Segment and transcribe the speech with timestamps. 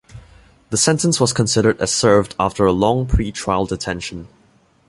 [0.71, 4.27] The sentence was considered as served after a long pretrial detention.